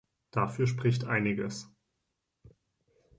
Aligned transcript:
Dafür 0.31 0.65
spricht 0.65 1.05
einiges. 1.05 1.69